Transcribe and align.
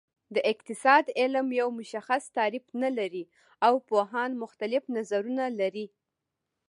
د 0.35 0.37
اقتصاد 0.51 1.05
علم 1.21 1.47
یو 1.59 1.69
مشخص 1.79 2.23
تعریف 2.37 2.65
نلري 2.81 3.23
او 3.65 3.73
پوهان 3.89 4.31
مختلف 4.43 4.83
نظرونه 4.97 5.45
لري 5.59 5.87